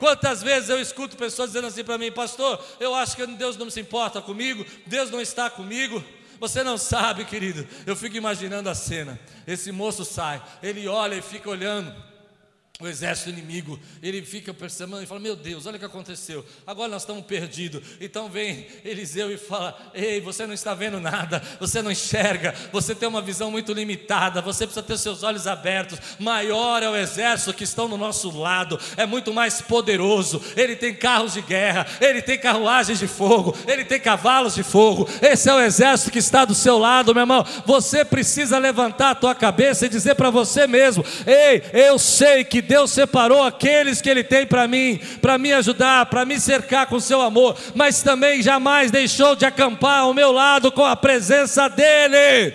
[0.00, 3.68] Quantas vezes eu escuto pessoas dizendo assim para mim, pastor, eu acho que Deus não
[3.68, 6.02] se importa comigo, Deus não está comigo.
[6.40, 7.68] Você não sabe, querido.
[7.86, 9.20] Eu fico imaginando a cena.
[9.46, 11.94] Esse moço sai, ele olha e fica olhando
[12.84, 16.88] o exército inimigo, ele fica percebendo e fala: Meu Deus, olha o que aconteceu, agora
[16.88, 17.82] nós estamos perdidos.
[18.00, 22.94] Então vem Eliseu e fala: Ei, você não está vendo nada, você não enxerga, você
[22.94, 25.98] tem uma visão muito limitada, você precisa ter seus olhos abertos.
[26.18, 30.42] Maior é o exército que estão no nosso lado, é muito mais poderoso.
[30.56, 35.08] Ele tem carros de guerra, ele tem carruagens de fogo, ele tem cavalos de fogo.
[35.20, 37.44] Esse é o exército que está do seu lado, meu irmão.
[37.66, 42.69] Você precisa levantar a tua cabeça e dizer para você mesmo: Ei, eu sei que
[42.70, 47.00] Deus separou aqueles que Ele tem para mim, para me ajudar, para me cercar com
[47.00, 52.54] seu amor, mas também jamais deixou de acampar ao meu lado com a presença dEle.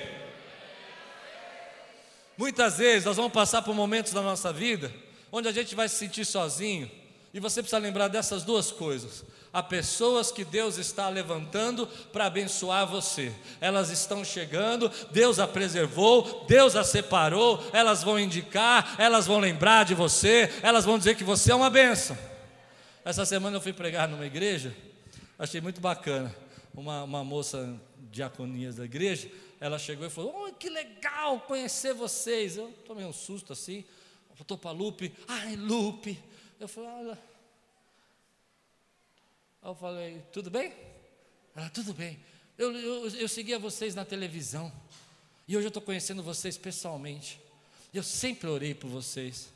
[2.38, 4.90] Muitas vezes nós vamos passar por momentos da nossa vida
[5.30, 6.90] onde a gente vai se sentir sozinho,
[7.34, 9.26] e você precisa lembrar dessas duas coisas.
[9.56, 13.34] Há pessoas que Deus está levantando para abençoar você.
[13.62, 19.86] Elas estão chegando, Deus a preservou, Deus a separou, elas vão indicar, elas vão lembrar
[19.86, 22.18] de você, elas vão dizer que você é uma benção.
[23.06, 24.76] Essa semana eu fui pregar numa igreja,
[25.40, 26.36] achei muito bacana.
[26.74, 27.80] Uma, uma moça
[28.12, 32.58] diaconias da igreja, ela chegou e falou: oh, que legal conhecer vocês.
[32.58, 33.86] Eu tomei um susto assim,
[34.36, 36.22] voltou para Lupe, ai Lupe.
[36.60, 37.16] Eu falei.
[39.66, 40.72] Eu falei, tudo bem?
[41.56, 42.20] Ela, tudo bem.
[42.56, 44.72] Eu, eu, eu seguia vocês na televisão.
[45.48, 47.42] E hoje eu estou conhecendo vocês pessoalmente.
[47.92, 49.50] Eu sempre orei por vocês.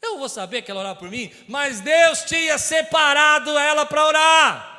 [0.00, 4.73] Eu vou saber que ela orava por mim, mas Deus tinha separado ela para orar.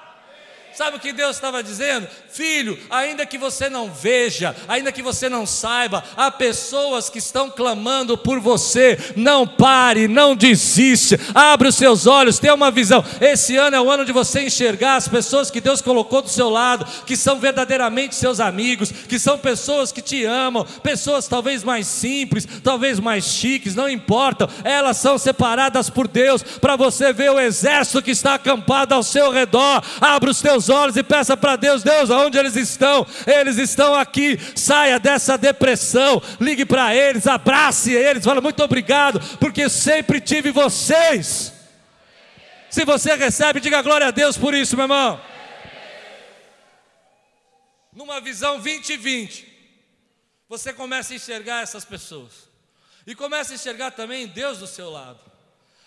[0.75, 2.05] Sabe o que Deus estava dizendo?
[2.29, 7.49] Filho, ainda que você não veja, ainda que você não saiba, há pessoas que estão
[7.49, 8.99] clamando por você.
[9.15, 11.17] Não pare, não desiste.
[11.33, 13.01] Abre os seus olhos, tenha uma visão.
[13.21, 16.49] Esse ano é o ano de você enxergar as pessoas que Deus colocou do seu
[16.49, 21.87] lado, que são verdadeiramente seus amigos, que são pessoas que te amam, pessoas talvez mais
[21.87, 24.49] simples, talvez mais chiques, não importam.
[24.65, 29.31] Elas são separadas por Deus para você ver o exército que está acampado ao seu
[29.31, 29.81] redor.
[30.01, 33.05] Abre os teus olhos e peça para Deus: Deus, aonde eles estão?
[33.25, 34.37] Eles estão aqui.
[34.55, 41.53] Saia dessa depressão, ligue para eles, abrace eles, fala muito obrigado, porque sempre tive vocês.
[42.69, 45.21] Se você recebe, diga glória a Deus por isso, meu irmão.
[47.93, 49.47] Numa visão 2020,
[50.49, 52.49] você começa a enxergar essas pessoas.
[53.07, 55.19] E começa a enxergar também Deus do seu lado.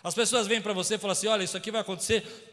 [0.03, 2.48] As pessoas vêm para você e falam assim: olha, isso aqui vai acontecer.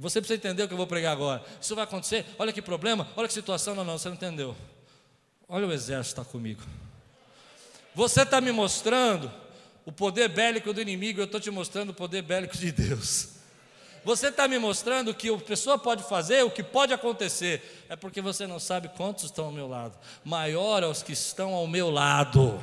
[0.00, 1.44] Você precisa entender o que eu vou pregar agora.
[1.60, 3.74] Isso vai acontecer, olha que problema, olha que situação.
[3.74, 4.56] Não, não, você não entendeu.
[5.46, 6.62] Olha o exército está comigo.
[7.94, 9.30] Você está me mostrando
[9.84, 13.28] o poder bélico do inimigo, eu estou te mostrando o poder bélico de Deus.
[14.02, 18.22] Você está me mostrando que a pessoa pode fazer, o que pode acontecer, é porque
[18.22, 19.98] você não sabe quantos estão ao meu lado.
[20.24, 22.58] Maior é os que estão ao meu lado.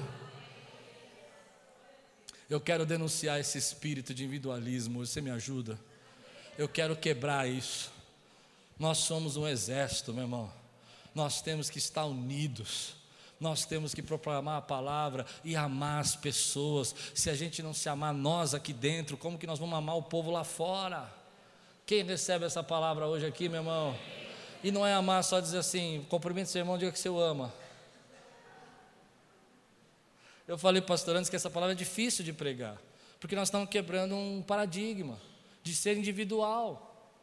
[2.49, 5.77] Eu quero denunciar esse espírito de individualismo, você me ajuda?
[6.57, 7.91] Eu quero quebrar isso.
[8.79, 10.51] Nós somos um exército, meu irmão.
[11.13, 12.95] Nós temos que estar unidos.
[13.39, 16.95] Nós temos que proclamar a palavra e amar as pessoas.
[17.13, 20.03] Se a gente não se amar nós aqui dentro, como que nós vamos amar o
[20.03, 21.11] povo lá fora?
[21.85, 23.95] Quem recebe essa palavra hoje aqui, meu irmão?
[24.63, 27.53] E não é amar só dizer assim, cumprimente seu irmão, diga que o ama.
[30.47, 32.77] Eu falei, pastor, antes que essa palavra é difícil de pregar,
[33.19, 35.19] porque nós estamos quebrando um paradigma
[35.67, 37.13] de ser individual,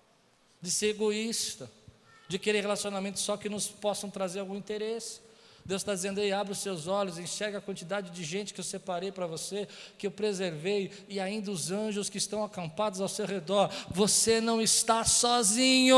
[0.61, 1.71] de ser egoísta,
[2.29, 5.21] de querer relacionamentos só que nos possam trazer algum interesse.
[5.65, 8.65] Deus está dizendo aí, abre os seus olhos, enxerga a quantidade de gente que eu
[8.65, 13.25] separei para você, que eu preservei, e ainda os anjos que estão acampados ao seu
[13.25, 13.71] redor.
[13.91, 15.97] Você não está sozinho.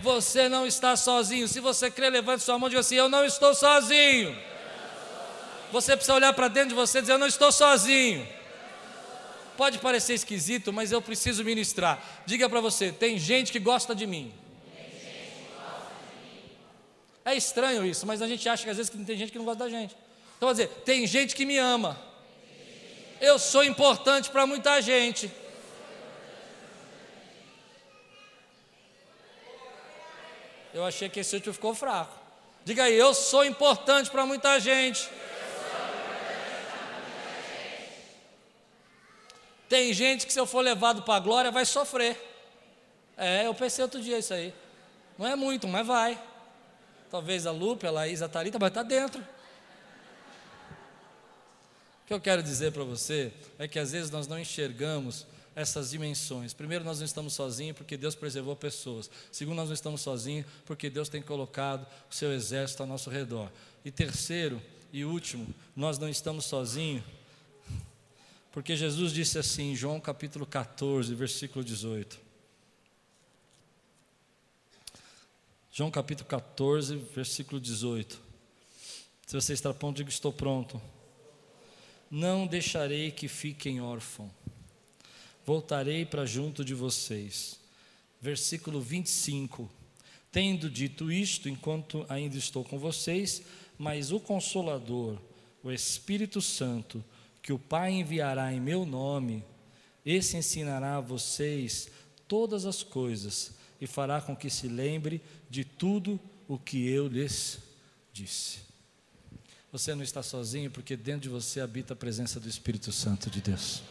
[0.00, 1.48] Você não está sozinho.
[1.48, 4.38] Se você crê, levante sua mão e diga assim: Eu não estou sozinho.
[5.72, 8.43] Você precisa olhar para dentro de você e dizer: Eu não estou sozinho.
[9.56, 12.02] Pode parecer esquisito, mas eu preciso ministrar.
[12.26, 14.32] Diga para você: tem gente que gosta de mim.
[17.24, 19.46] É estranho isso, mas a gente acha que às vezes que tem gente que não
[19.46, 19.96] gosta da gente.
[20.36, 21.98] Então, vou dizer, tem gente que me ama.
[23.20, 25.30] Eu sou importante para muita gente.
[30.74, 32.18] Eu achei que esse último ficou fraco.
[32.64, 35.08] Diga aí, eu sou importante para muita gente.
[39.74, 42.16] Tem gente que se eu for levado para a glória vai sofrer.
[43.16, 44.54] É, eu pensei outro dia isso aí.
[45.18, 46.16] Não é muito, mas vai.
[47.10, 49.20] Talvez a Lupe, a Laís, a Thalita, vai estar dentro.
[49.20, 49.24] O
[52.06, 56.54] que eu quero dizer para você é que às vezes nós não enxergamos essas dimensões.
[56.54, 59.10] Primeiro, nós não estamos sozinhos porque Deus preservou pessoas.
[59.32, 63.50] Segundo, nós não estamos sozinhos porque Deus tem colocado o seu exército ao nosso redor.
[63.84, 67.02] E terceiro e último, nós não estamos sozinhos
[68.54, 72.20] porque Jesus disse assim, em João capítulo 14, versículo 18.
[75.72, 78.16] João capítulo 14, versículo 18.
[79.26, 80.80] Se você está pronto, diga: Estou pronto.
[82.08, 84.30] Não deixarei que fiquem órfãos,
[85.44, 87.58] voltarei para junto de vocês.
[88.20, 89.68] Versículo 25.
[90.30, 93.42] Tendo dito isto, enquanto ainda estou com vocês,
[93.76, 95.18] mas o Consolador,
[95.60, 97.04] o Espírito Santo,
[97.44, 99.44] que o Pai enviará em meu nome,
[100.04, 101.90] esse ensinará a vocês
[102.26, 107.58] todas as coisas e fará com que se lembre de tudo o que eu lhes
[108.14, 108.60] disse.
[109.70, 113.42] Você não está sozinho porque dentro de você habita a presença do Espírito Santo de
[113.42, 113.82] Deus.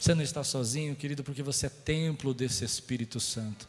[0.00, 3.68] Você não está sozinho, querido, porque você é templo desse Espírito Santo.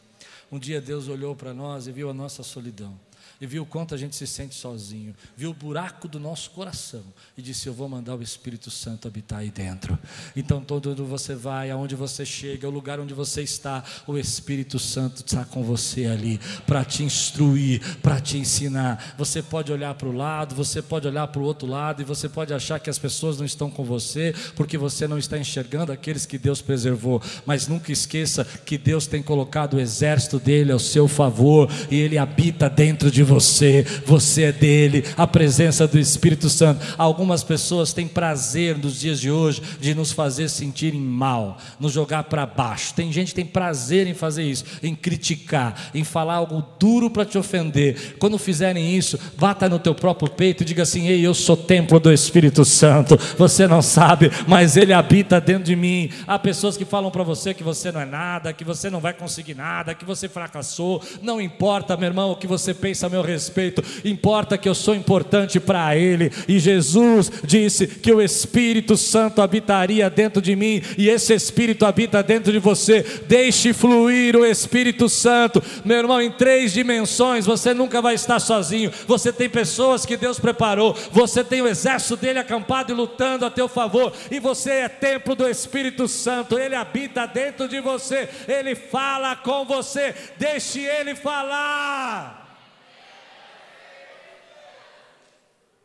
[0.50, 2.98] Um dia Deus olhou para nós e viu a nossa solidão
[3.40, 7.04] e viu quanto a gente se sente sozinho, viu o buraco do nosso coração
[7.36, 9.98] e disse: Eu vou mandar o Espírito Santo habitar aí dentro.
[10.34, 14.78] Então, todo onde você vai, aonde você chega, o lugar onde você está, o Espírito
[14.78, 19.14] Santo está com você ali para te instruir, para te ensinar.
[19.16, 22.28] Você pode olhar para o lado, você pode olhar para o outro lado e você
[22.28, 26.26] pode achar que as pessoas não estão com você porque você não está enxergando aqueles
[26.26, 27.22] que Deus preservou.
[27.46, 32.18] Mas nunca esqueça que Deus tem colocado o exército dele ao seu favor e ele
[32.18, 36.84] habita dentro de você, você é dele, a presença do Espírito Santo.
[36.96, 42.24] Algumas pessoas têm prazer nos dias de hoje de nos fazer sentirem mal, nos jogar
[42.24, 42.94] para baixo.
[42.94, 47.24] Tem gente que tem prazer em fazer isso, em criticar, em falar algo duro para
[47.24, 48.16] te ofender.
[48.18, 52.00] Quando fizerem isso, bata no teu próprio peito e diga assim: Ei, eu sou templo
[52.00, 53.18] do Espírito Santo.
[53.36, 56.10] Você não sabe, mas ele habita dentro de mim.
[56.26, 59.12] Há pessoas que falam para você que você não é nada, que você não vai
[59.12, 61.02] conseguir nada, que você fracassou.
[61.22, 64.94] Não importa, meu irmão, o que você pensa, meu meu respeito, importa que eu sou
[64.94, 66.30] importante para Ele.
[66.46, 72.22] E Jesus disse que o Espírito Santo habitaria dentro de mim, e esse Espírito habita
[72.22, 73.04] dentro de você.
[73.26, 77.44] Deixe fluir o Espírito Santo, meu irmão, em três dimensões.
[77.44, 78.92] Você nunca vai estar sozinho.
[79.06, 83.50] Você tem pessoas que Deus preparou, você tem o exército dele acampado e lutando a
[83.50, 88.74] teu favor, e você é templo do Espírito Santo, ele habita dentro de você, ele
[88.74, 92.47] fala com você, deixe ele falar.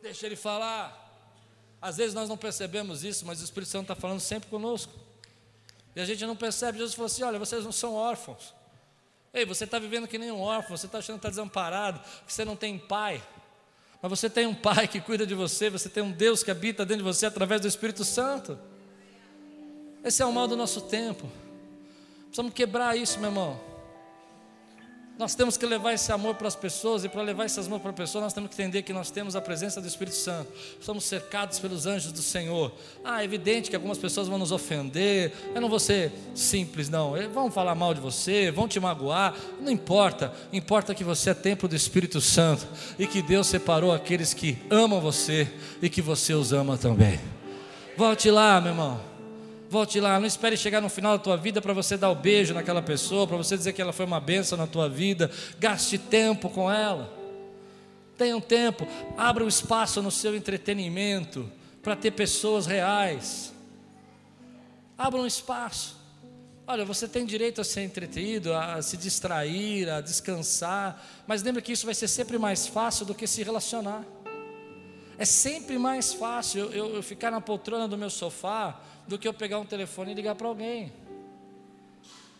[0.04, 1.00] Deixa ele falar.
[1.80, 4.92] Às vezes nós não percebemos isso, mas o Espírito Santo está falando sempre conosco.
[5.96, 6.76] E a gente não percebe.
[6.76, 8.52] Jesus falou assim: olha, vocês não são órfãos.
[9.32, 12.30] Ei, você está vivendo que nem um órfão, você está achando que está desamparado, que
[12.30, 13.26] você não tem pai.
[14.02, 16.84] Mas você tem um pai que cuida de você, você tem um Deus que habita
[16.84, 18.58] dentro de você através do Espírito Santo.
[20.04, 21.32] Esse é o mal do nosso tempo.
[22.26, 23.73] Precisamos quebrar isso, meu irmão.
[25.16, 27.90] Nós temos que levar esse amor para as pessoas, e para levar esse amor para
[27.90, 30.50] as pessoas, nós temos que entender que nós temos a presença do Espírito Santo,
[30.80, 32.72] somos cercados pelos anjos do Senhor.
[33.04, 37.14] Ah, é evidente que algumas pessoas vão nos ofender, eu não vou ser simples, não,
[37.32, 41.68] vão falar mal de você, vão te magoar, não importa, importa que você é templo
[41.68, 42.66] do Espírito Santo
[42.98, 45.48] e que Deus separou aqueles que amam você
[45.80, 47.20] e que você os ama também.
[47.96, 49.13] Volte lá, meu irmão.
[49.74, 52.54] Volte lá, não espere chegar no final da tua vida para você dar o beijo
[52.54, 55.28] naquela pessoa, para você dizer que ela foi uma benção na tua vida.
[55.58, 57.12] Gaste tempo com ela.
[58.16, 61.50] Tenha um tempo, abra um espaço no seu entretenimento
[61.82, 63.52] para ter pessoas reais.
[64.96, 65.96] Abra um espaço.
[66.68, 71.72] Olha, você tem direito a ser entretido, a se distrair, a descansar, mas lembre que
[71.72, 74.04] isso vai ser sempre mais fácil do que se relacionar.
[75.18, 79.34] É sempre mais fácil eu, eu, ficar na poltrona do meu sofá do que eu
[79.34, 80.92] pegar um telefone e ligar para alguém.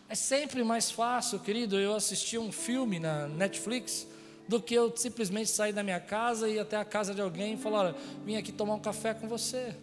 [0.08, 4.06] É sempre mais fácil, querido, eu assistir um filme na Netflix
[4.46, 7.54] do que eu simplesmente sair da minha casa e ir até a casa de alguém
[7.54, 7.94] e falar: olha,
[8.24, 9.74] vim aqui tomar um café com você.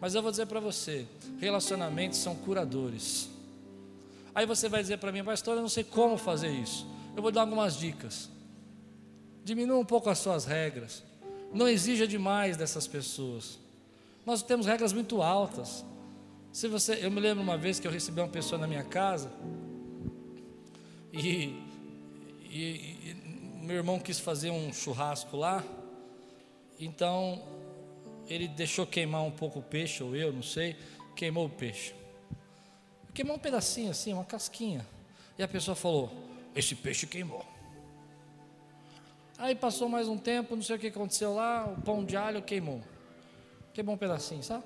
[0.00, 1.06] Mas eu vou dizer para você:
[1.40, 3.28] relacionamentos são curadores.
[4.34, 6.86] Aí você vai dizer para mim, pastor, eu não sei como fazer isso.
[7.14, 8.30] Eu vou dar algumas dicas.
[9.44, 11.02] Diminua um pouco as suas regras.
[11.52, 13.58] Não exija demais dessas pessoas.
[14.24, 15.84] Nós temos regras muito altas.
[16.52, 19.32] Se você, eu me lembro uma vez que eu recebi uma pessoa na minha casa
[21.10, 21.58] e,
[22.42, 23.16] e, e
[23.62, 25.64] meu irmão quis fazer um churrasco lá,
[26.78, 27.42] então
[28.28, 30.76] ele deixou queimar um pouco o peixe, ou eu, não sei,
[31.16, 31.94] queimou o peixe.
[33.14, 34.86] Queimou um pedacinho assim, uma casquinha.
[35.38, 36.12] E a pessoa falou:
[36.54, 37.46] Esse peixe queimou.
[39.38, 42.42] Aí passou mais um tempo, não sei o que aconteceu lá, o pão de alho
[42.42, 42.82] queimou.
[43.72, 44.64] Queimou um pedacinho, sabe?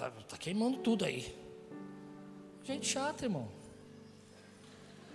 [0.00, 1.30] Tá, tá queimando tudo aí.
[2.64, 3.46] Gente chata, irmão.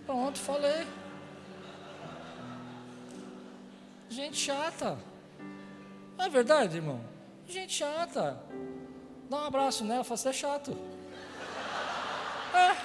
[0.06, 0.86] Pronto, falei.
[4.08, 5.00] Gente chata.
[6.16, 7.04] Não é verdade, irmão?
[7.48, 8.40] Gente chata.
[9.28, 10.78] Dá um abraço nela, fala, você é chato.
[12.54, 12.76] É.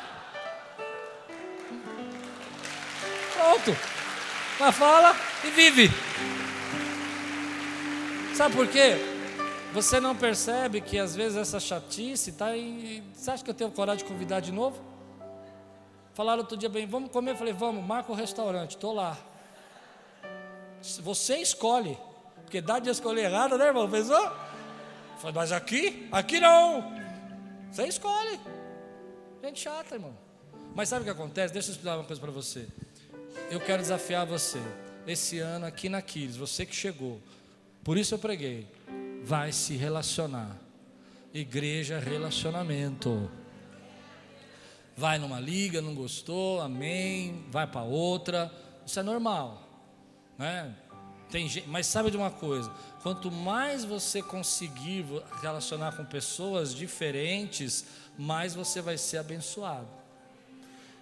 [3.34, 3.78] Pronto.
[4.58, 5.90] Mas fala e vive.
[8.34, 9.09] Sabe por quê?
[9.72, 13.04] Você não percebe que às vezes essa chatice está em.
[13.14, 14.82] Você acha que eu tenho coragem de convidar de novo?
[16.12, 17.32] Falaram outro dia bem, vamos comer?
[17.32, 19.16] Eu falei, vamos, marca o restaurante, estou lá.
[20.82, 21.96] Você escolhe,
[22.42, 23.88] porque dá de escolher errado, né, irmão?
[23.88, 24.20] Pensou?
[25.18, 26.08] Falei, mas aqui?
[26.10, 26.92] Aqui não.
[27.70, 28.40] Você escolhe.
[29.42, 30.16] Gente chata, irmão.
[30.74, 31.54] Mas sabe o que acontece?
[31.54, 32.66] Deixa eu explicar uma coisa para você.
[33.50, 34.60] Eu quero desafiar você.
[35.06, 37.20] Esse ano aqui na Quiris, você que chegou.
[37.84, 38.66] Por isso eu preguei.
[39.22, 40.56] Vai se relacionar.
[41.32, 43.30] Igreja relacionamento.
[44.96, 47.44] Vai numa liga, não gostou, amém.
[47.50, 48.52] Vai para outra.
[48.84, 49.66] Isso é normal.
[50.36, 50.74] Né?
[51.30, 52.70] Tem gente, mas sabe de uma coisa?
[53.02, 55.06] Quanto mais você conseguir
[55.40, 57.84] relacionar com pessoas diferentes,
[58.18, 59.88] mais você vai ser abençoado.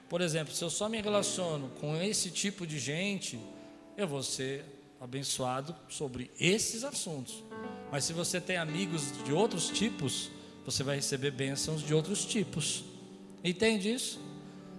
[0.09, 3.39] Por exemplo, se eu só me relaciono com esse tipo de gente,
[3.97, 4.65] eu vou ser
[5.01, 7.45] abençoado sobre esses assuntos.
[7.91, 10.31] Mas se você tem amigos de outros tipos,
[10.65, 12.85] você vai receber bênçãos de outros tipos.
[13.43, 14.21] Entende isso?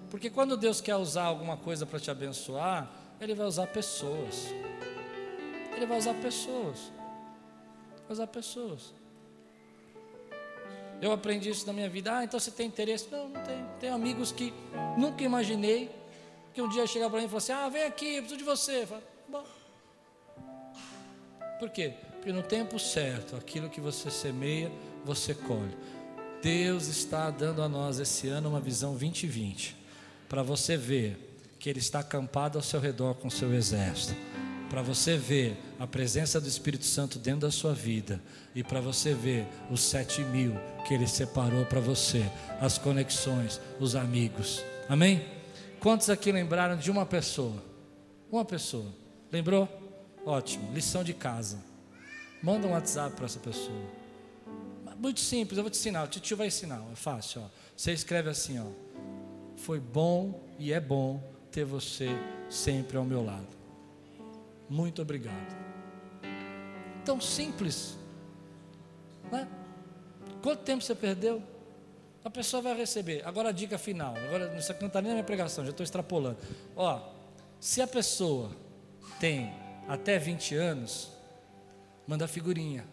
[0.10, 4.48] Porque quando Deus quer usar alguma coisa para te abençoar, Ele vai usar pessoas.
[5.76, 6.92] Ele vai usar pessoas.
[8.04, 8.94] Vai usar pessoas.
[11.02, 12.18] Eu aprendi isso na minha vida.
[12.18, 13.08] Ah, então você tem interesse?
[13.10, 13.70] Não, não tenho.
[13.80, 14.54] Tenho amigos que
[14.98, 15.90] nunca imaginei
[16.54, 18.44] que um dia chegar para mim e falar assim: Ah, vem aqui, eu preciso de
[18.44, 18.82] você.
[18.82, 19.04] Eu falo.
[21.60, 21.93] Por quê?
[22.14, 24.72] Porque no tempo certo, aquilo que você semeia,
[25.05, 25.76] você colhe.
[26.41, 29.76] Deus está dando a nós esse ano uma visão 2020,
[30.28, 34.16] para você ver que Ele está acampado ao seu redor com o seu exército
[34.70, 38.22] para você ver a presença do Espírito Santo dentro da sua vida
[38.53, 40.53] e para você ver os sete mil
[40.88, 42.24] que Ele separou para você,
[42.62, 44.64] as conexões, os amigos.
[44.88, 45.26] Amém?
[45.80, 47.64] Quantos aqui lembraram de uma pessoa?
[48.32, 48.93] Uma pessoa.
[49.32, 49.68] Lembrou?
[50.26, 50.74] Ótimo.
[50.74, 51.58] Lição de casa.
[52.42, 54.00] Manda um WhatsApp para essa pessoa.
[54.98, 56.04] Muito simples, eu vou te ensinar.
[56.04, 56.84] O tio vai ensinar.
[56.92, 57.42] É fácil.
[57.42, 57.48] Ó.
[57.76, 58.66] Você escreve assim: ó.
[59.56, 62.10] Foi bom e é bom ter você
[62.50, 63.60] sempre ao meu lado
[64.70, 65.58] muito obrigado.
[67.04, 67.98] Tão simples.
[69.32, 69.48] Né?
[70.44, 71.42] Quanto tempo você perdeu?
[72.24, 73.26] A pessoa vai receber.
[73.26, 74.16] Agora a dica final.
[74.16, 76.38] Agora isso aqui não está nem na minha pregação, já estou extrapolando.
[76.76, 77.02] Ó,
[77.60, 78.52] se a pessoa
[79.20, 79.52] tem
[79.90, 81.12] até 20 anos,
[82.08, 82.86] manda figurinha.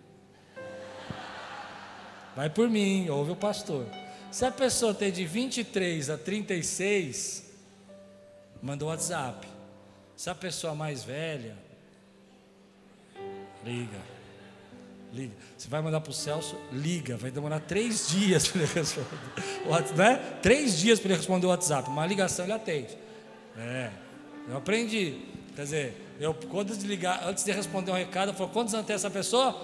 [2.34, 3.86] Vai por mim, ouve o pastor.
[4.32, 7.52] Se a pessoa tem de 23 a 36,
[8.60, 9.46] manda o WhatsApp.
[10.16, 11.56] Se a pessoa mais velha,
[13.66, 13.98] Liga.
[15.12, 15.34] Liga.
[15.58, 17.16] Você vai mandar para o Celso, liga.
[17.16, 19.96] Vai demorar três dias para ele responder.
[19.96, 20.38] Né?
[20.40, 21.88] Três dias para ele responder o WhatsApp.
[21.90, 22.96] Uma ligação ele atende.
[23.58, 23.90] É.
[24.48, 25.35] Eu aprendi.
[25.56, 28.94] Quer dizer, eu quando desligar, antes de responder um recado, eu falo, quantos anos tem
[28.94, 29.58] essa pessoa?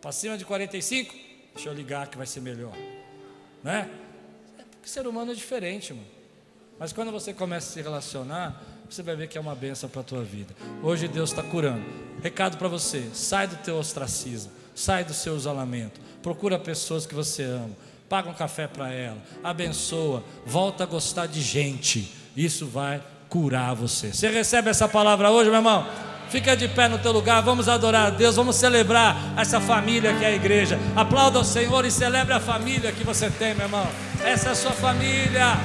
[0.00, 1.14] Para cima de 45?
[1.54, 2.72] Deixa eu ligar que vai ser melhor.
[3.62, 3.90] Né?
[4.58, 6.06] É porque ser humano é diferente, mano.
[6.78, 10.00] Mas quando você começa a se relacionar, você vai ver que é uma benção para
[10.00, 10.54] a tua vida.
[10.82, 11.84] Hoje Deus está curando.
[12.22, 17.42] Recado para você: sai do teu ostracismo, sai do seu isolamento, procura pessoas que você
[17.42, 17.76] ama,
[18.08, 22.10] paga um café para ela, abençoa, volta a gostar de gente.
[22.34, 24.12] Isso vai curar você.
[24.12, 25.86] Você recebe essa palavra hoje, meu irmão?
[26.30, 30.24] Fica de pé no teu lugar, vamos adorar a Deus, vamos celebrar essa família que
[30.24, 30.78] é a igreja.
[30.94, 33.86] Aplauda o Senhor e celebre a família que você tem, meu irmão.
[34.22, 35.56] Essa é a sua família.